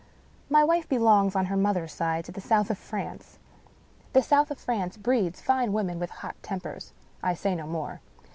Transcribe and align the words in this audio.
My 0.49 0.63
wife 0.63 0.89
belongs, 0.89 1.35
on 1.35 1.45
her 1.45 1.55
mother's 1.55 1.93
side, 1.93 2.25
to 2.25 2.31
the 2.31 2.41
South 2.41 2.71
of 2.71 2.79
France. 2.79 3.37
The 4.13 4.23
South 4.23 4.49
of 4.49 4.57
France 4.57 4.97
breeds 4.97 5.41
fine 5.41 5.73
women 5.73 5.99
with 5.99 6.09
hot 6.09 6.33
tempers. 6.41 6.91
I 7.21 7.35
say 7.35 7.53
no 7.53 7.67
more. 7.67 8.01